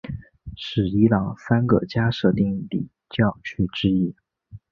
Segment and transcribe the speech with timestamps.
[0.57, 4.15] 是伊朗三个加色丁礼教区之一。